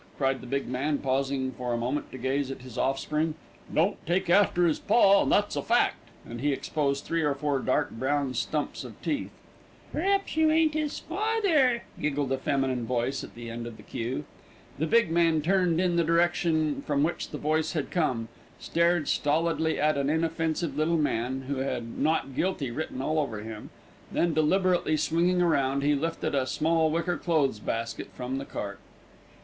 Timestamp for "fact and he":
5.61-6.51